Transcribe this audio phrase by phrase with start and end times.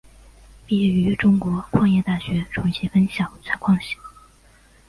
[0.65, 3.95] 毕业于中国矿业大学重庆分校采矿系。